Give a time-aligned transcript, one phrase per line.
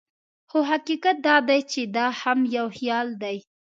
[0.49, 3.37] خو حقیقت دا دی چې دا هم یو خیال دی.